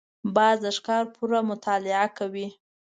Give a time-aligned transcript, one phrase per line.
[0.35, 2.47] باز د ښکار پوره مطالعه کوي